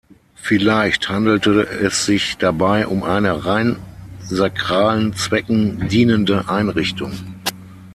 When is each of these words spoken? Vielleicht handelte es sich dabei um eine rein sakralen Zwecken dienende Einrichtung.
Vielleicht 0.33 1.09
handelte 1.09 1.61
es 1.67 2.07
sich 2.07 2.37
dabei 2.37 2.87
um 2.87 3.03
eine 3.03 3.45
rein 3.45 3.75
sakralen 4.19 5.13
Zwecken 5.15 5.89
dienende 5.89 6.49
Einrichtung. 6.49 7.11